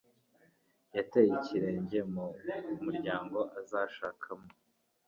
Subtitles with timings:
[0.95, 2.25] Yateye ikirenge mu
[2.83, 4.47] muryango azashakamo